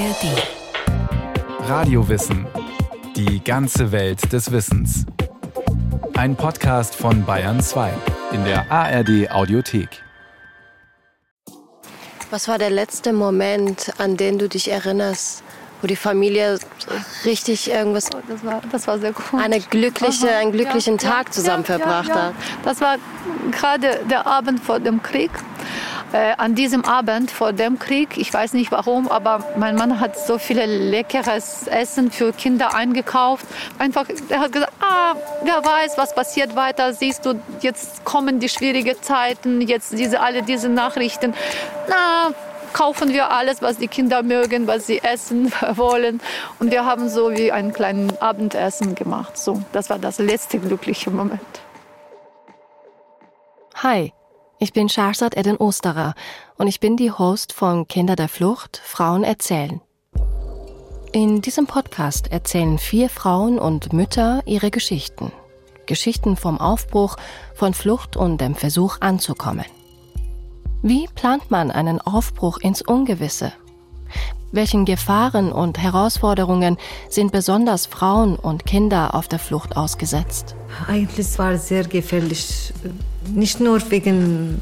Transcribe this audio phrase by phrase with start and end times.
[0.00, 1.68] ARD.
[1.68, 2.46] Radiowissen.
[3.16, 5.04] Die ganze Welt des Wissens.
[6.16, 7.92] Ein Podcast von Bayern 2
[8.32, 9.90] in der ARD Audiothek.
[12.30, 15.42] Was war der letzte Moment, an den du dich erinnerst,
[15.82, 16.58] wo die Familie
[17.26, 19.40] richtig irgendwas, Das war, das war sehr cool.
[19.42, 22.32] eine glückliche, einen glücklichen Ja, Tag ja, zusammen ja, verbracht hat?
[22.64, 22.96] Das war
[23.50, 25.30] gerade der Abend vor dem Krieg.
[26.12, 30.18] Äh, an diesem Abend vor dem Krieg, ich weiß nicht warum, aber mein Mann hat
[30.18, 33.46] so viele leckeres Essen für Kinder eingekauft.
[33.78, 36.92] Einfach, er hat gesagt, ah, wer weiß, was passiert weiter.
[36.94, 41.32] Siehst du, jetzt kommen die schwierigen Zeiten, jetzt diese alle diese Nachrichten.
[41.88, 42.32] Na,
[42.72, 46.20] kaufen wir alles, was die Kinder mögen, was sie essen wollen.
[46.58, 49.38] Und wir haben so wie einen kleinen Abendessen gemacht.
[49.38, 51.40] So, das war das letzte glückliche Moment.
[53.76, 54.12] Hi,
[54.60, 56.14] ich bin Shahzad Eden Osterer
[56.56, 59.80] und ich bin die Host von Kinder der Flucht, Frauen erzählen.
[61.12, 65.32] In diesem Podcast erzählen vier Frauen und Mütter ihre Geschichten.
[65.86, 67.16] Geschichten vom Aufbruch,
[67.54, 69.64] von Flucht und dem Versuch anzukommen.
[70.82, 73.52] Wie plant man einen Aufbruch ins Ungewisse?
[74.52, 76.76] Welchen Gefahren und Herausforderungen
[77.08, 80.56] sind besonders Frauen und Kinder auf der Flucht ausgesetzt?
[80.88, 82.72] Eigentlich war es sehr gefährlich,
[83.32, 84.60] nicht nur wegen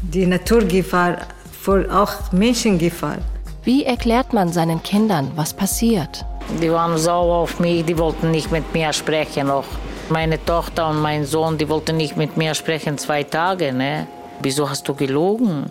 [0.00, 1.18] der Naturgefahr,
[1.60, 3.18] vor auch Menschengefahr.
[3.62, 6.24] Wie erklärt man seinen Kindern, was passiert?
[6.62, 9.66] Die waren sauer auf mich, die wollten nicht mit mir sprechen noch.
[10.08, 14.06] Meine Tochter und mein Sohn, die wollten nicht mit mir sprechen zwei Tage, ne?
[14.40, 15.70] Wieso hast du gelogen?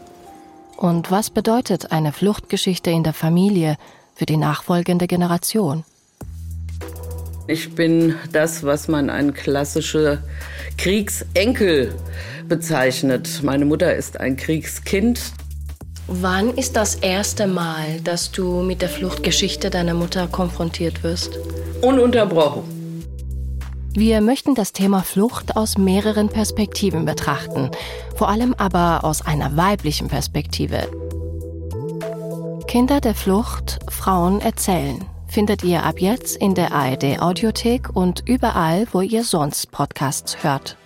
[0.80, 3.75] Und was bedeutet eine Fluchtgeschichte in der Familie
[4.16, 5.83] für die nachfolgende Generation?
[7.47, 10.19] Ich bin das, was man ein klassischer
[10.77, 11.94] Kriegsenkel
[12.47, 13.41] bezeichnet.
[13.44, 15.19] Meine Mutter ist ein Kriegskind.
[16.08, 21.38] Wann ist das erste Mal, dass du mit der Fluchtgeschichte deiner Mutter konfrontiert wirst?
[21.81, 22.78] Ununterbrochen.
[23.94, 27.72] Wir möchten das Thema Flucht aus mehreren Perspektiven betrachten,
[28.16, 30.89] vor allem aber aus einer weiblichen Perspektive.
[32.67, 38.88] Kinder der Flucht, Frauen erzählen, findet ihr ab jetzt in der ARD Audiothek und überall,
[38.92, 40.78] wo ihr sonst Podcasts hört.